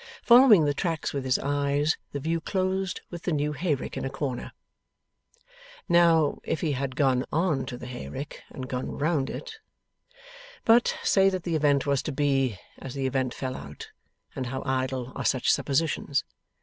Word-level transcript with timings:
Following 0.23 0.65
the 0.65 0.73
tracks 0.73 1.13
with 1.13 1.23
his 1.25 1.37
eyes, 1.37 1.95
the 2.11 2.19
view 2.19 2.41
closed 2.41 3.01
with 3.11 3.21
the 3.21 3.31
new 3.31 3.53
hayrick 3.53 3.95
in 3.95 4.03
a 4.03 4.09
corner. 4.09 4.51
Now, 5.87 6.39
if 6.43 6.61
he 6.61 6.71
had 6.71 6.95
gone 6.95 7.23
on 7.31 7.67
to 7.67 7.77
the 7.77 7.85
hayrick, 7.85 8.41
and 8.49 8.67
gone 8.67 8.97
round 8.97 9.29
it? 9.29 9.59
But, 10.65 10.97
say 11.03 11.29
that 11.29 11.43
the 11.43 11.55
event 11.55 11.85
was 11.85 12.01
to 12.01 12.11
be, 12.11 12.57
as 12.79 12.95
the 12.95 13.05
event 13.05 13.35
fell 13.35 13.55
out, 13.55 13.91
and 14.35 14.47
how 14.47 14.63
idle 14.65 15.13
are 15.15 15.23
such 15.23 15.51
suppositions! 15.51 16.23